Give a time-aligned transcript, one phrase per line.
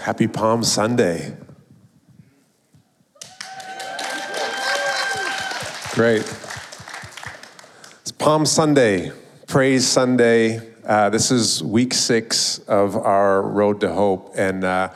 [0.00, 1.34] Happy Palm Sunday.
[5.94, 6.22] Great.
[8.02, 9.10] It's Palm Sunday,
[9.46, 10.60] Praise Sunday.
[10.84, 14.90] Uh, this is week six of our Road to Hope, and uh,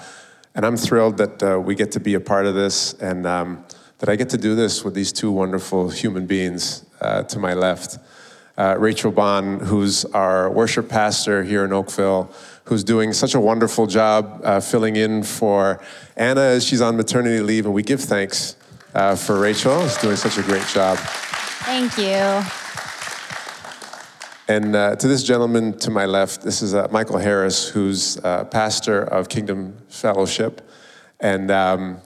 [0.54, 3.64] and I'm thrilled that uh, we get to be a part of this, and um,
[3.98, 7.54] that I get to do this with these two wonderful human beings uh, to my
[7.54, 7.98] left.
[8.58, 12.30] Uh, Rachel Bond, who's our worship pastor here in Oakville,
[12.70, 15.80] who's doing such a wonderful job uh, filling in for
[16.16, 18.54] Anna as she's on maternity leave, and we give thanks
[18.94, 19.82] uh, for Rachel.
[19.88, 20.96] She's doing such a great job.
[21.66, 22.44] Thank you.
[24.46, 28.44] And uh, to this gentleman to my left, this is uh, Michael Harris, who's uh,
[28.44, 30.60] pastor of Kingdom Fellowship.
[31.18, 32.00] And um,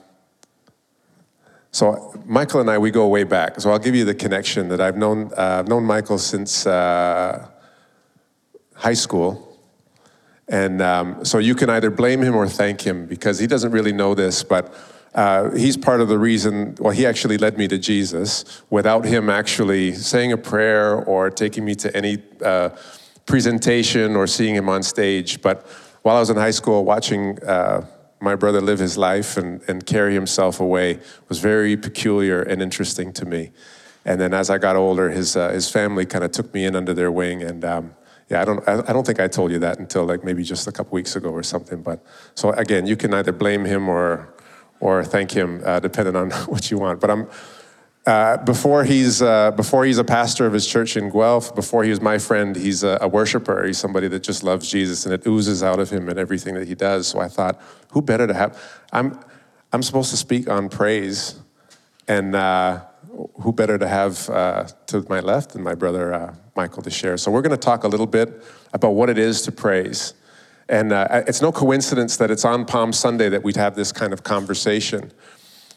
[1.71, 3.61] so Michael and I, we go way back.
[3.61, 7.47] So I'll give you the connection that I've known, uh, I've known Michael since uh,
[8.73, 9.44] high school.
[10.47, 13.93] And um, so you can either blame him or thank him because he doesn't really
[13.93, 14.73] know this, but
[15.15, 19.29] uh, he's part of the reason, well, he actually led me to Jesus without him
[19.29, 22.69] actually saying a prayer or taking me to any uh,
[23.25, 25.41] presentation or seeing him on stage.
[25.41, 25.65] But
[26.01, 27.87] while I was in high school, watching uh,
[28.19, 33.13] my brother live his life and, and carry himself away was very peculiar and interesting
[33.13, 33.51] to me.
[34.03, 36.75] And then as I got older, his, uh, his family kind of took me in
[36.75, 37.95] under their wing and um,
[38.29, 40.71] yeah, I don't, I don't think I told you that until like maybe just a
[40.71, 41.83] couple weeks ago or something.
[41.83, 44.33] But so again, you can either blame him or,
[44.79, 46.99] or thank him, uh, depending on what you want.
[46.99, 47.29] But I'm,
[48.07, 51.89] uh, before he's uh, before he's a pastor of his church in Guelph, before he
[51.89, 53.65] was my friend, he's a, a, worshiper.
[53.65, 56.67] He's somebody that just loves Jesus, and it oozes out of him in everything that
[56.67, 57.07] he does.
[57.07, 57.59] So I thought,
[57.91, 58.61] who better to have?
[58.91, 59.19] I'm
[59.73, 61.39] I'm supposed to speak on praise,
[62.07, 62.83] and uh,
[63.41, 67.17] who better to have uh, to my left than my brother uh, Michael to share.
[67.17, 70.13] So we're going to talk a little bit about what it is to praise.
[70.69, 74.13] And uh, it's no coincidence that it's on Palm Sunday that we'd have this kind
[74.13, 75.11] of conversation.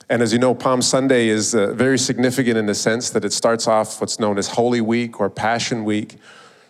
[0.09, 3.33] And as you know, Palm Sunday is uh, very significant in the sense that it
[3.33, 6.17] starts off what's known as Holy Week or Passion Week.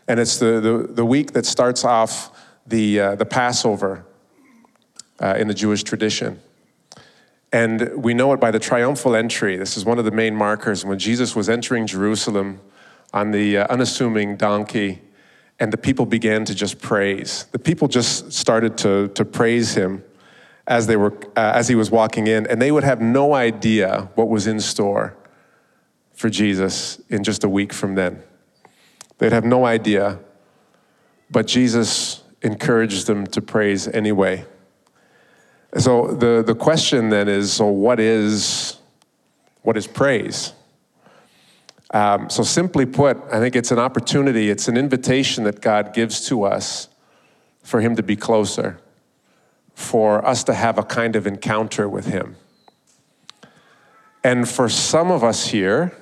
[0.09, 2.35] And it's the, the, the week that starts off
[2.67, 4.07] the, uh, the Passover
[5.21, 6.41] uh, in the Jewish tradition.
[7.53, 9.57] And we know it by the triumphal entry.
[9.59, 10.85] This is one of the main markers.
[10.85, 12.61] When Jesus was entering Jerusalem,
[13.13, 15.01] on the uh, unassuming donkey,
[15.59, 17.47] and the people began to just praise.
[17.53, 20.05] The people just started to, to praise him
[20.67, 24.09] as, they were, uh, as he was walking in, and they would have no idea
[24.15, 25.17] what was in store
[26.13, 28.23] for Jesus in just a week from then.
[29.19, 30.19] They'd have no idea,
[31.31, 34.45] but Jesus encouraged them to praise anyway.
[35.77, 38.77] So the, the question then is so what is
[39.63, 40.55] what is praise?
[41.93, 46.27] Um, so, simply put, I think it's an opportunity, it's an invitation that God gives
[46.29, 46.89] to us
[47.63, 48.79] for Him to be closer,
[49.75, 52.37] for us to have a kind of encounter with Him.
[54.23, 55.97] And for some of us here,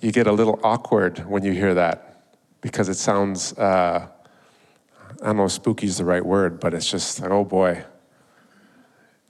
[0.00, 2.22] you get a little awkward when you hear that
[2.60, 4.06] because it sounds, uh,
[5.22, 7.84] I don't know, if spooky is the right word, but it's just like, oh boy.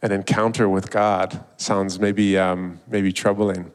[0.03, 3.73] An encounter with God sounds maybe, um, maybe troubling.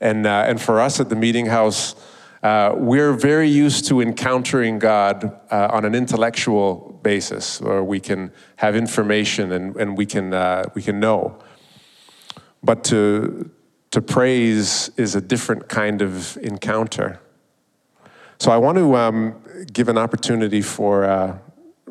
[0.00, 1.94] And, uh, and for us at the Meeting House,
[2.42, 8.32] uh, we're very used to encountering God uh, on an intellectual basis, where we can
[8.56, 11.38] have information and, and we, can, uh, we can know.
[12.62, 13.50] But to,
[13.90, 17.20] to praise is a different kind of encounter.
[18.38, 21.36] So I want to um, give an opportunity for, uh,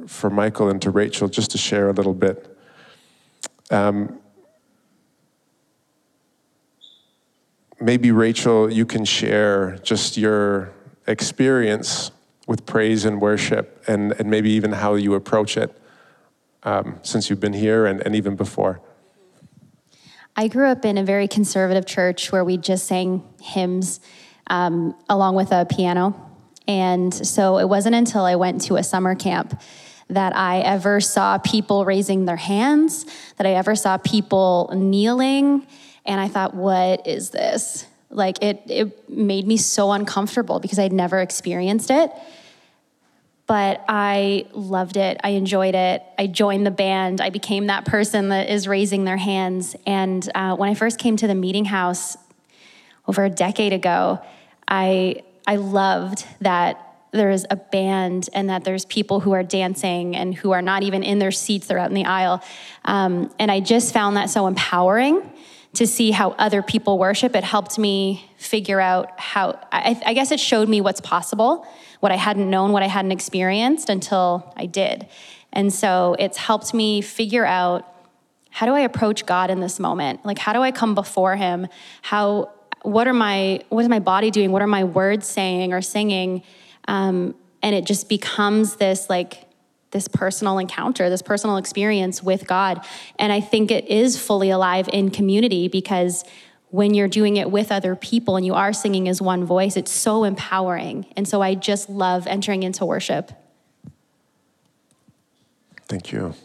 [0.08, 2.58] for Michael and to Rachel just to share a little bit.
[3.70, 4.20] Um,
[7.80, 10.72] maybe Rachel, you can share just your
[11.08, 12.12] experience
[12.48, 15.76] with praise and worship and, and maybe even how you approach it
[16.64, 18.82] um, since you've been here and, and even before.
[20.36, 24.00] I grew up in a very conservative church where we just sang hymns
[24.48, 26.16] um, along with a piano.
[26.68, 29.62] And so it wasn't until I went to a summer camp
[30.10, 33.06] that I ever saw people raising their hands,
[33.38, 35.68] that I ever saw people kneeling
[36.06, 37.86] and I thought, what is this?
[38.10, 42.12] Like it, it made me so uncomfortable because I'd never experienced it.
[43.46, 45.20] But I loved it.
[45.24, 46.04] I enjoyed it.
[46.18, 47.20] I joined the band.
[47.20, 49.76] I became that person that is raising their hands.
[49.88, 52.16] And uh, when I first came to the meeting house
[53.08, 54.20] over a decade ago,
[54.68, 60.36] I, I loved that there's a band and that there's people who are dancing and
[60.36, 62.44] who are not even in their seats, they're out in the aisle.
[62.86, 65.28] Um, and I just found that so empowering
[65.74, 67.36] to see how other people worship.
[67.36, 71.68] It helped me figure out how, I, I, guess it showed me what's possible,
[72.00, 75.08] what I hadn't known, what I hadn't experienced until I did.
[75.54, 77.86] And so it's helped me figure out
[78.50, 80.26] how do I approach God in this moment?
[80.26, 81.68] Like, how do I come before Him?
[82.02, 82.52] How,
[82.82, 84.52] what are my, what is my body doing?
[84.52, 86.42] What are my words saying or singing?
[86.88, 89.49] Um, and it just becomes this like,
[89.92, 92.86] this personal encounter, this personal experience with God.
[93.18, 96.24] And I think it is fully alive in community because
[96.70, 99.92] when you're doing it with other people and you are singing as one voice, it's
[99.92, 101.06] so empowering.
[101.18, 103.32] And so I just love entering into worship.
[105.88, 106.36] Thank you.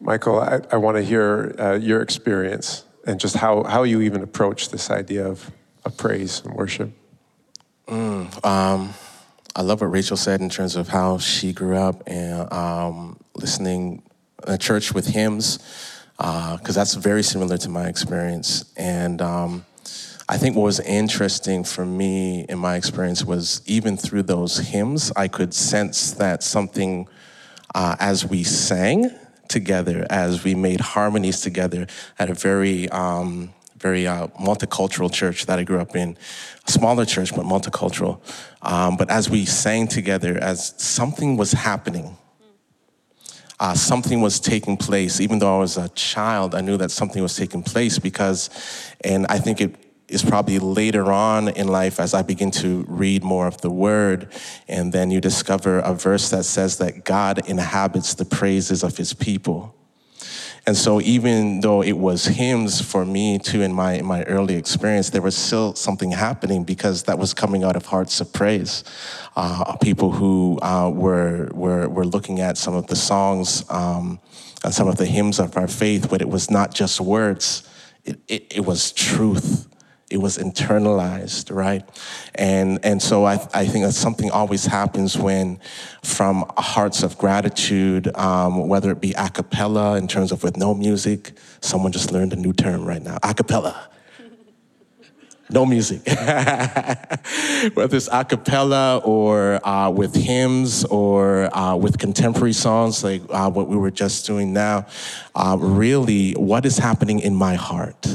[0.00, 4.22] Michael, I, I want to hear uh, your experience and just how, how you even
[4.22, 5.50] approach this idea of,
[5.84, 6.90] of praise and worship.
[7.86, 8.94] Mm, um,
[9.56, 14.02] I love what Rachel said in terms of how she grew up and um, listening
[14.46, 15.58] at church with hymns,
[16.16, 18.72] because uh, that's very similar to my experience.
[18.76, 19.66] And um,
[20.28, 25.10] I think what was interesting for me in my experience was even through those hymns,
[25.16, 27.08] I could sense that something
[27.74, 29.10] uh, as we sang
[29.48, 31.88] together, as we made harmonies together
[32.20, 36.16] at a very um, very uh, multicultural church that I grew up in,
[36.66, 38.20] a smaller church, but multicultural.
[38.62, 42.16] Um, but as we sang together, as something was happening,
[43.58, 45.20] uh, something was taking place.
[45.20, 48.50] Even though I was a child, I knew that something was taking place because,
[49.02, 49.74] and I think it
[50.08, 54.32] is probably later on in life as I begin to read more of the word,
[54.66, 59.14] and then you discover a verse that says that God inhabits the praises of his
[59.14, 59.74] people.
[60.70, 64.54] And so even though it was hymns for me too in my in my early
[64.54, 68.84] experience, there was still something happening because that was coming out of hearts of praise.
[69.34, 74.20] Uh, people who uh, were, were were looking at some of the songs um,
[74.62, 77.68] and some of the hymns of our faith, but it was not just words;
[78.04, 79.66] it, it, it was truth
[80.10, 81.88] it was internalized, right?
[82.34, 85.60] And and so I, I think that something always happens when,
[86.02, 90.74] from hearts of gratitude, um, whether it be a cappella in terms of with no
[90.74, 93.86] music, someone just learned a new term right now, a cappella.
[95.52, 96.02] No music.
[96.06, 103.50] Whether it's a cappella or uh, with hymns or uh, with contemporary songs like uh,
[103.50, 104.86] what we were just doing now,
[105.34, 108.06] uh, really, what is happening in my heart?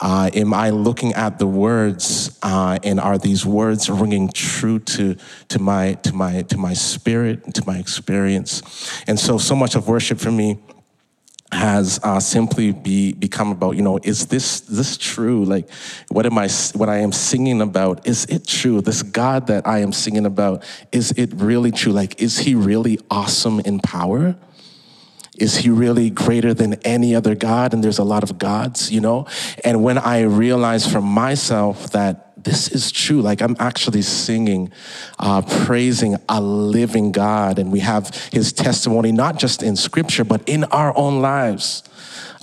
[0.00, 5.16] Uh, am I looking at the words, uh, and are these words ringing true to
[5.48, 8.62] to my to my to my spirit, to my experience?
[9.06, 10.58] And so, so much of worship for me
[11.52, 15.44] has uh, simply be become about you know is this this true?
[15.44, 15.68] Like
[16.08, 18.06] what am i what i am singing about?
[18.06, 18.80] Is it true?
[18.80, 20.62] This god that i am singing about
[20.92, 21.92] is it really true?
[21.92, 24.36] Like is he really awesome in power
[25.40, 27.72] is he really greater than any other God?
[27.72, 29.26] And there's a lot of gods, you know?
[29.64, 34.72] And when I realized for myself that this is true, like I'm actually singing,
[35.18, 40.46] uh, praising a living God, and we have his testimony not just in scripture, but
[40.48, 41.82] in our own lives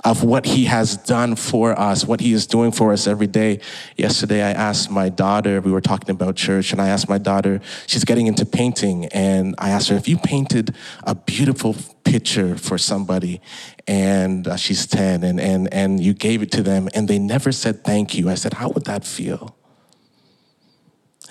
[0.04, 3.60] of what he has done for us, what he is doing for us every day.
[3.96, 7.60] Yesterday, I asked my daughter, we were talking about church, and I asked my daughter,
[7.86, 11.74] she's getting into painting, and I asked her, if you painted a beautiful
[12.04, 13.40] picture for somebody,
[13.88, 17.50] and uh, she's 10, and, and, and you gave it to them, and they never
[17.50, 19.56] said thank you, I said, how would that feel?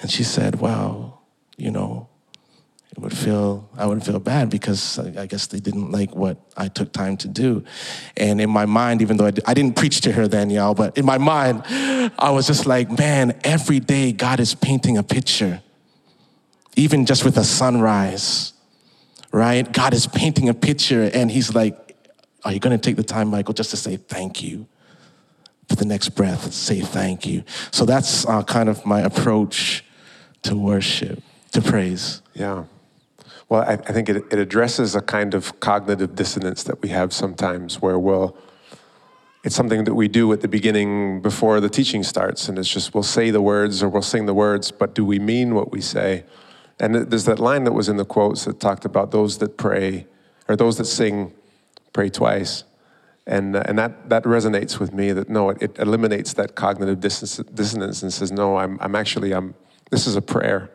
[0.02, 1.24] And she said, well,
[1.58, 2.10] you know,
[2.98, 6.92] would feel I would feel bad because I guess they didn't like what I took
[6.92, 7.64] time to do.
[8.16, 11.06] And in my mind, even though I, didn't preach to her then, y'all, but in
[11.06, 15.62] my mind, I was just like, man, every day God is painting a picture,
[16.76, 18.54] even just with a sunrise,
[19.32, 19.72] right?
[19.72, 21.96] God is painting a picture, and He's like,
[22.44, 24.68] are you going to take the time, Michael, just to say thank you?
[25.70, 27.44] For the next breath, say thank you.
[27.72, 29.84] So that's uh, kind of my approach
[30.44, 32.22] to worship, to praise.
[32.34, 32.64] Yeah.
[33.50, 37.14] Well, I, I think it, it addresses a kind of cognitive dissonance that we have
[37.14, 38.36] sometimes where we'll,
[39.44, 42.94] it's something that we do at the beginning before the teaching starts, and it's just
[42.94, 45.80] we'll say the words or we'll sing the words, but do we mean what we
[45.80, 46.26] say?
[46.80, 50.08] And there's that line that was in the quotes that talked about those that pray,
[50.50, 51.34] or those that sing,
[51.94, 52.66] pray twice.
[53.26, 57.00] And, uh, and that, that resonates with me that no, it, it eliminates that cognitive
[57.00, 59.56] dissonance and says, no, I'm, I'm actually, I'm,
[59.90, 60.70] this is a prayer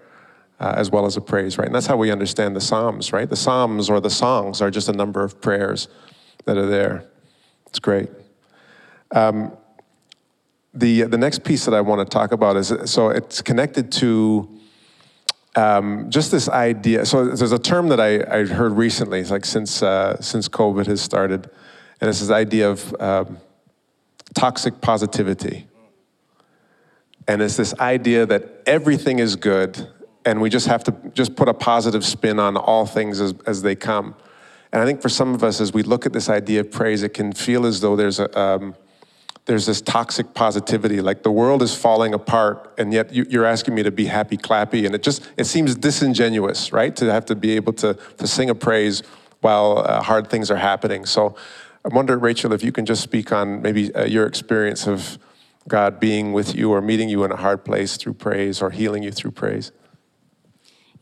[0.63, 1.67] uh, as well as a praise, right?
[1.67, 3.29] And that's how we understand the Psalms, right?
[3.29, 5.89] The Psalms or the songs are just a number of prayers
[6.45, 7.05] that are there.
[7.67, 8.09] It's great.
[9.11, 9.57] Um,
[10.73, 14.49] the, the next piece that I want to talk about is so it's connected to
[15.57, 17.07] um, just this idea.
[17.07, 21.01] So there's a term that I, I heard recently, like since, uh, since COVID has
[21.01, 21.51] started,
[22.01, 23.39] and it's this idea of um,
[24.35, 25.67] toxic positivity.
[27.27, 29.89] And it's this idea that everything is good
[30.25, 33.63] and we just have to just put a positive spin on all things as, as
[33.63, 34.15] they come.
[34.73, 37.03] And I think for some of us, as we look at this idea of praise,
[37.03, 38.75] it can feel as though there's a um,
[39.45, 43.75] there's this toxic positivity, like the world is falling apart, and yet you, are asking
[43.75, 46.95] me to be happy, clappy, and it just it seems disingenuous, right?
[46.97, 49.03] To have to be able to to sing a praise
[49.41, 51.05] while uh, hard things are happening.
[51.05, 51.35] So
[51.85, 55.19] I wonder, Rachel, if you can just speak on maybe uh, your experience of
[55.69, 59.03] God being with you or meeting you in a hard place through praise or healing
[59.03, 59.73] you through praise.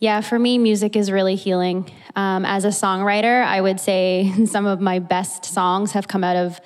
[0.01, 1.91] Yeah, for me, music is really healing.
[2.17, 6.37] Um, as a songwriter, I would say some of my best songs have come out
[6.37, 6.59] of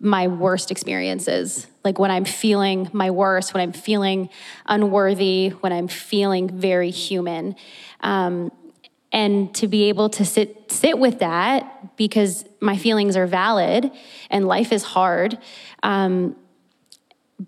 [0.00, 1.66] my worst experiences.
[1.84, 4.30] Like when I'm feeling my worst, when I'm feeling
[4.64, 7.56] unworthy, when I'm feeling very human.
[8.00, 8.50] Um,
[9.12, 13.90] and to be able to sit sit with that because my feelings are valid
[14.30, 15.36] and life is hard
[15.82, 16.34] um,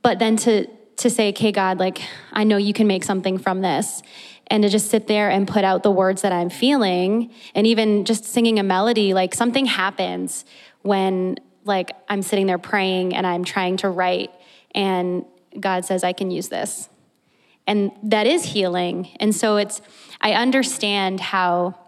[0.02, 0.66] but then to
[0.96, 2.02] to say okay god like
[2.32, 4.02] i know you can make something from this
[4.48, 8.04] and to just sit there and put out the words that i'm feeling and even
[8.04, 10.44] just singing a melody like something happens
[10.82, 14.30] when like I'm sitting there praying and I'm trying to write,
[14.74, 15.24] and
[15.58, 16.88] God says, I can use this.
[17.66, 19.08] And that is healing.
[19.20, 19.80] And so it's,
[20.20, 21.78] I understand how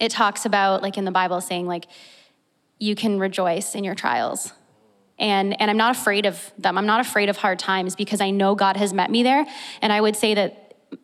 [0.00, 1.86] it talks about, like in the Bible, saying, like,
[2.78, 4.52] you can rejoice in your trials.
[5.18, 6.78] And, and I'm not afraid of them.
[6.78, 9.46] I'm not afraid of hard times because I know God has met me there.
[9.82, 10.59] And I would say that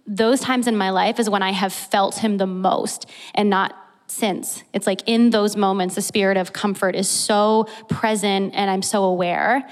[0.07, 3.75] those times in my life is when I have felt Him the most and not
[4.07, 4.63] since.
[4.73, 9.05] It's like in those moments, the spirit of comfort is so present and I'm so
[9.05, 9.69] aware.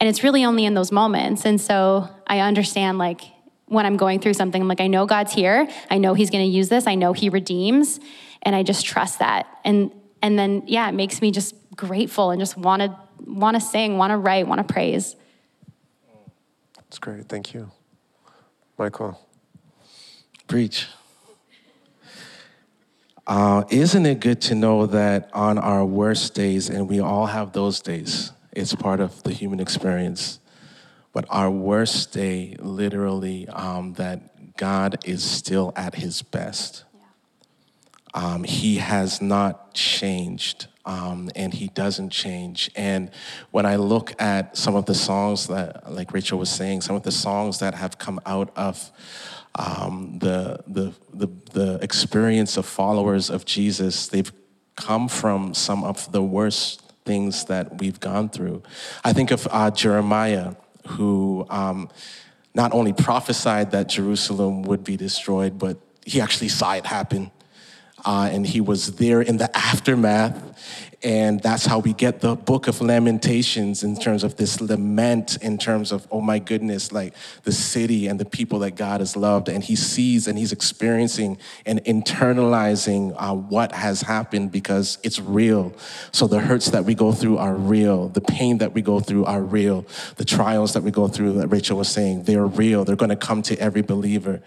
[0.00, 1.44] And it's really only in those moments.
[1.44, 3.22] And so I understand, like,
[3.66, 5.68] when I'm going through something, I'm like, I know God's here.
[5.90, 6.86] I know He's going to use this.
[6.86, 8.00] I know He redeems.
[8.42, 9.46] And I just trust that.
[9.64, 13.60] And, and then, yeah, it makes me just grateful and just want to want to
[13.60, 15.16] sing, want to write, want to praise.
[16.76, 17.28] That's great.
[17.28, 17.70] Thank you.
[18.76, 19.18] Michael.
[20.46, 20.86] Preach.
[23.26, 27.52] Uh, isn't it good to know that on our worst days, and we all have
[27.52, 30.40] those days, it's part of the human experience,
[31.12, 36.84] but our worst day, literally, um, that God is still at his best.
[38.12, 40.66] Um, he has not changed.
[40.84, 42.68] Um, and he doesn't change.
[42.74, 43.12] And
[43.52, 47.04] when I look at some of the songs that, like Rachel was saying, some of
[47.04, 48.90] the songs that have come out of
[49.54, 54.32] um, the, the, the, the experience of followers of Jesus, they've
[54.76, 58.62] come from some of the worst things that we've gone through.
[59.04, 60.54] I think of uh, Jeremiah,
[60.86, 61.90] who um,
[62.54, 67.30] not only prophesied that Jerusalem would be destroyed, but he actually saw it happen.
[68.04, 70.91] Uh, and he was there in the aftermath.
[71.04, 75.58] And that's how we get the book of Lamentations in terms of this lament, in
[75.58, 79.48] terms of, oh my goodness, like the city and the people that God has loved.
[79.48, 85.74] And he sees and he's experiencing and internalizing uh, what has happened because it's real.
[86.12, 88.08] So the hurts that we go through are real.
[88.08, 89.84] The pain that we go through are real.
[90.16, 92.84] The trials that we go through, that Rachel was saying, they're real.
[92.84, 94.40] They're going to come to every believer.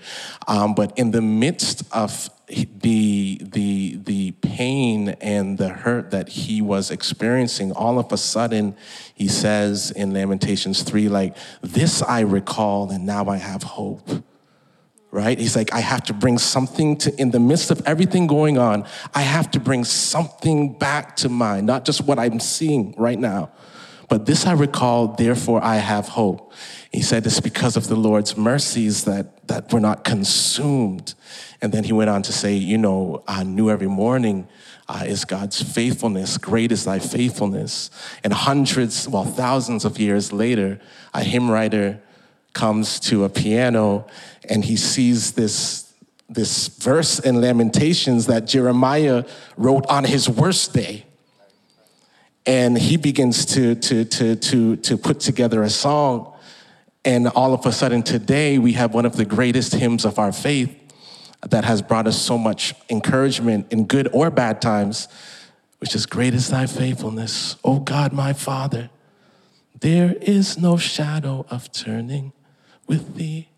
[0.48, 6.45] Um, but in the midst of the the the pain and the hurt that he
[6.62, 8.76] was experiencing all of a sudden
[9.14, 14.10] he says in lamentations 3 like this i recall and now i have hope.
[15.12, 15.40] Right?
[15.40, 18.86] He's like i have to bring something to in the midst of everything going on
[19.14, 23.50] i have to bring something back to mind not just what i'm seeing right now
[24.10, 26.52] but this i recall therefore i have hope
[26.92, 31.14] he said it's because of the lord's mercies that that we're not consumed
[31.66, 34.48] and then he went on to say, You know, I knew every morning
[34.88, 36.38] uh, is God's faithfulness.
[36.38, 37.90] Great is thy faithfulness.
[38.24, 40.80] And hundreds, well, thousands of years later,
[41.14, 42.00] a hymn writer
[42.54, 44.06] comes to a piano
[44.48, 45.92] and he sees this,
[46.30, 49.26] this verse in Lamentations that Jeremiah
[49.58, 51.06] wrote on his worst day.
[52.46, 56.34] And he begins to, to, to, to, to put together a song.
[57.04, 60.32] And all of a sudden, today, we have one of the greatest hymns of our
[60.32, 60.76] faith
[61.50, 65.08] that has brought us so much encouragement in good or bad times,
[65.80, 68.90] which is great is thy faithfulness, O God, my Father.
[69.80, 72.34] There is no shadow of turning
[72.88, 73.50] with thee.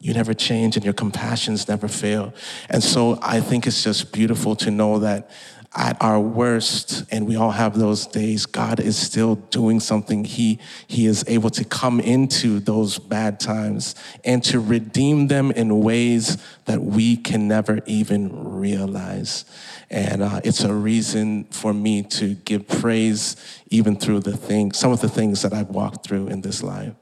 [0.00, 2.32] You never change and your compassions never fail.
[2.68, 5.30] And so I think it's just beautiful to know that
[5.76, 10.24] at our worst, and we all have those days, God is still doing something.
[10.24, 15.80] He, he is able to come into those bad times and to redeem them in
[15.80, 19.44] ways that we can never even realize.
[19.90, 23.36] And uh, it's a reason for me to give praise
[23.70, 26.94] even through the things, some of the things that I've walked through in this life.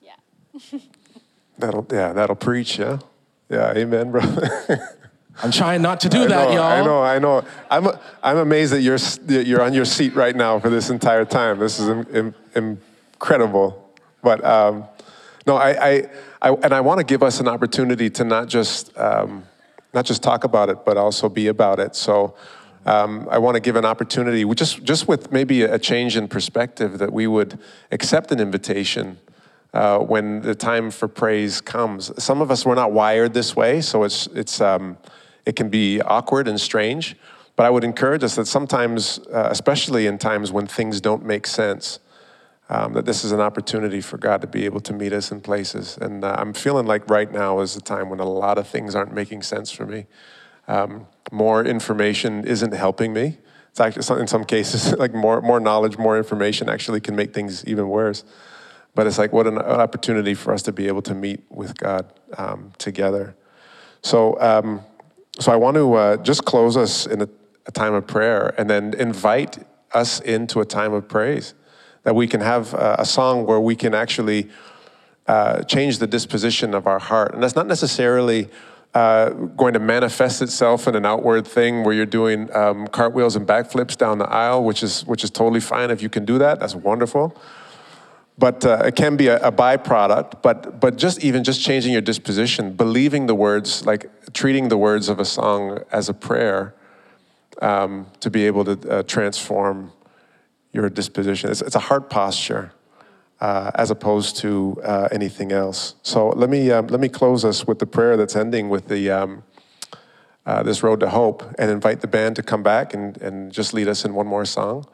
[0.00, 0.12] Yeah.
[1.58, 2.98] That'll yeah, that'll preach, yeah.
[3.48, 4.98] Yeah, amen, brother.
[5.42, 6.62] I'm trying not to do I that, know, y'all.
[6.62, 7.44] I know, I know.
[7.70, 11.24] I'm, I'm amazed that you're, that you're on your seat right now for this entire
[11.24, 11.58] time.
[11.58, 12.78] This is in, in,
[13.14, 13.92] incredible.
[14.22, 14.84] But um,
[15.46, 16.08] no, I, I,
[16.40, 19.44] I, and I want to give us an opportunity to not just, um,
[19.92, 21.96] not just talk about it, but also be about it.
[21.96, 22.36] So
[22.86, 26.98] um, I want to give an opportunity, just, just with maybe a change in perspective,
[26.98, 27.58] that we would
[27.90, 29.18] accept an invitation
[29.72, 32.12] uh, when the time for praise comes.
[32.22, 34.96] Some of us were not wired this way, so it's, it's, um,
[35.46, 37.16] it can be awkward and strange.
[37.56, 41.46] But I would encourage us that sometimes, uh, especially in times when things don't make
[41.46, 42.00] sense,
[42.68, 45.40] um, that this is an opportunity for God to be able to meet us in
[45.40, 45.98] places.
[46.00, 48.94] And uh, I'm feeling like right now is the time when a lot of things
[48.94, 50.06] aren't making sense for me.
[50.66, 53.38] Um, more information isn't helping me.
[53.70, 57.64] It's actually, in some cases, like more, more knowledge, more information actually can make things
[57.66, 58.24] even worse.
[58.94, 62.06] But it's like, what an opportunity for us to be able to meet with God
[62.38, 63.36] um, together.
[64.02, 64.82] So, um,
[65.40, 67.28] so I want to uh, just close us in a,
[67.66, 69.58] a, time of prayer and then invite
[69.92, 71.54] us into a time of praise.
[72.04, 74.50] That we can have a, a song where we can actually
[75.26, 77.34] uh, change the disposition of our heart.
[77.34, 78.48] And that's not necessarily
[78.92, 83.46] uh, going to manifest itself in an outward thing where you're doing um, cartwheels and
[83.46, 86.60] backflips down the aisle, which is, which is totally fine if you can do that.
[86.60, 87.36] That's wonderful
[88.36, 92.02] but uh, it can be a, a, byproduct but but just even just changing your
[92.02, 96.74] disposition believing the words like treating the words of a song as a prayer
[97.62, 99.92] um, to be able to uh, transform
[100.72, 101.50] your disposition.
[101.50, 102.72] It's, it's a heart posture
[103.40, 105.94] uh, as opposed to uh, anything else.
[106.02, 109.10] So let me um, let me close us with the prayer that's ending with the
[109.10, 109.44] um,
[110.46, 113.72] uh, this road to hope and invite the band to come back and, and just
[113.72, 114.86] lead us in one more song.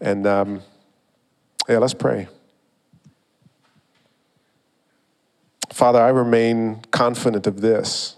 [0.00, 0.62] And um,
[1.68, 2.26] yeah let's pray
[5.82, 8.14] Father, I remain confident of this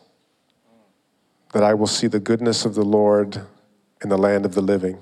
[1.54, 3.40] that I will see the goodness of the Lord
[4.02, 4.98] in the land of the living.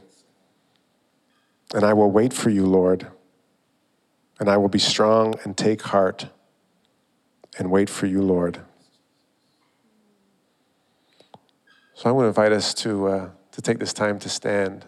[1.75, 3.09] And I will wait for you, Lord.
[4.39, 6.29] And I will be strong and take heart
[7.59, 8.61] and wait for you, Lord.
[11.95, 14.85] So I want to invite us to, uh, to take this time to stand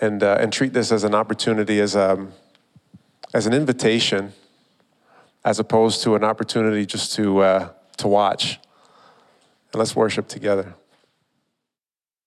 [0.00, 2.32] and, uh, and treat this as an opportunity, as, um,
[3.34, 4.32] as an invitation
[5.44, 8.58] as opposed to an opportunity just to, uh, to watch.
[9.72, 10.74] And let's worship together.